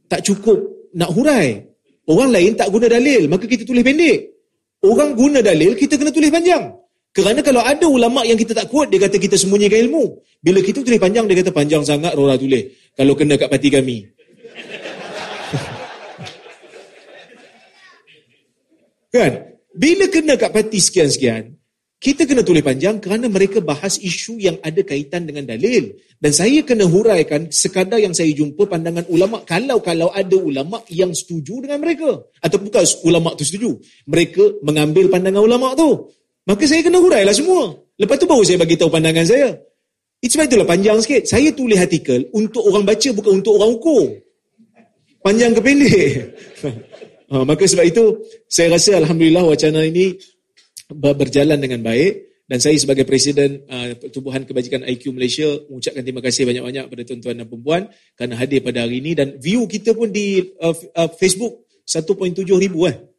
[0.05, 0.59] tak cukup
[0.93, 1.70] nak hurai.
[2.11, 4.35] Orang lain tak guna dalil, maka kita tulis pendek.
[4.83, 6.75] Orang guna dalil, kita kena tulis panjang.
[7.15, 10.19] Kerana kalau ada ulama yang kita tak kuat, dia kata kita sembunyikan ilmu.
[10.43, 12.67] Bila kita tulis panjang, dia kata panjang sangat, Rora tulis.
[12.99, 14.11] Kalau kena kat parti kami.
[19.15, 19.55] kan?
[19.71, 21.60] Bila kena kat parti sekian-sekian,
[22.01, 26.01] kita kena tulis panjang kerana mereka bahas isu yang ada kaitan dengan dalil.
[26.17, 31.61] Dan saya kena huraikan sekadar yang saya jumpa pandangan ulama kalau-kalau ada ulama yang setuju
[31.61, 32.25] dengan mereka.
[32.41, 33.77] Atau bukan ulama tu setuju.
[34.09, 36.09] Mereka mengambil pandangan ulama tu.
[36.49, 37.69] Maka saya kena hurailah semua.
[38.01, 39.61] Lepas tu baru saya bagi tahu pandangan saya.
[40.25, 41.29] Itu sebab itulah panjang sikit.
[41.29, 44.05] Saya tulis artikel untuk orang baca bukan untuk orang ukur.
[45.21, 46.33] Panjang ke pendek.
[47.33, 50.17] ha, maka sebab itu saya rasa Alhamdulillah wacana ini
[50.95, 52.31] berjalan dengan baik.
[52.51, 57.35] Dan saya sebagai Presiden uh, Pertubuhan Kebajikan IQ Malaysia mengucapkan terima kasih banyak-banyak kepada tuan-tuan
[57.39, 57.83] dan perempuan
[58.19, 59.15] kerana hadir pada hari ini.
[59.15, 63.07] Dan view kita pun di uh, uh, Facebook 1.7 ribu eh.